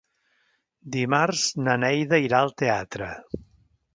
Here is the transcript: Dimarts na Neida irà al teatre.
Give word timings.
Dimarts 0.95 1.43
na 1.67 1.77
Neida 1.83 2.21
irà 2.29 2.39
al 2.45 2.53
teatre. 2.65 3.13